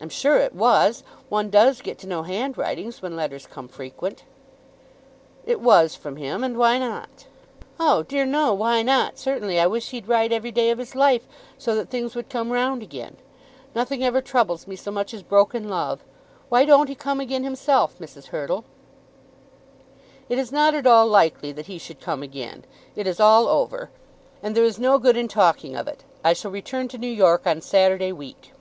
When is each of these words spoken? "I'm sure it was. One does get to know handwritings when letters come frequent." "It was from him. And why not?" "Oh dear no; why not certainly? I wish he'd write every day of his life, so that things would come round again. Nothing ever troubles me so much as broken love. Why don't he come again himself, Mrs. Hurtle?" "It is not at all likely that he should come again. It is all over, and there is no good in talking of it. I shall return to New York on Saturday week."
"I'm 0.00 0.08
sure 0.08 0.36
it 0.38 0.52
was. 0.52 1.04
One 1.28 1.48
does 1.48 1.80
get 1.80 1.96
to 1.98 2.08
know 2.08 2.24
handwritings 2.24 3.00
when 3.00 3.14
letters 3.14 3.46
come 3.46 3.68
frequent." 3.68 4.24
"It 5.46 5.60
was 5.60 5.94
from 5.94 6.16
him. 6.16 6.42
And 6.42 6.58
why 6.58 6.76
not?" 6.80 7.26
"Oh 7.78 8.02
dear 8.02 8.24
no; 8.26 8.52
why 8.52 8.82
not 8.82 9.16
certainly? 9.16 9.60
I 9.60 9.68
wish 9.68 9.90
he'd 9.90 10.08
write 10.08 10.32
every 10.32 10.50
day 10.50 10.70
of 10.70 10.78
his 10.78 10.96
life, 10.96 11.28
so 11.56 11.76
that 11.76 11.88
things 11.88 12.16
would 12.16 12.28
come 12.28 12.50
round 12.50 12.82
again. 12.82 13.16
Nothing 13.76 14.02
ever 14.02 14.20
troubles 14.20 14.66
me 14.66 14.74
so 14.74 14.90
much 14.90 15.14
as 15.14 15.22
broken 15.22 15.68
love. 15.68 16.02
Why 16.48 16.64
don't 16.64 16.88
he 16.88 16.96
come 16.96 17.20
again 17.20 17.44
himself, 17.44 18.00
Mrs. 18.00 18.26
Hurtle?" 18.28 18.64
"It 20.28 20.36
is 20.36 20.50
not 20.50 20.74
at 20.74 20.86
all 20.86 21.06
likely 21.06 21.52
that 21.52 21.66
he 21.66 21.78
should 21.78 22.00
come 22.00 22.24
again. 22.24 22.64
It 22.96 23.06
is 23.06 23.20
all 23.20 23.46
over, 23.46 23.88
and 24.42 24.56
there 24.56 24.64
is 24.64 24.80
no 24.80 24.98
good 24.98 25.16
in 25.16 25.28
talking 25.28 25.76
of 25.76 25.86
it. 25.86 26.02
I 26.24 26.32
shall 26.32 26.50
return 26.50 26.88
to 26.88 26.98
New 26.98 27.06
York 27.06 27.46
on 27.46 27.60
Saturday 27.60 28.10
week." 28.10 28.52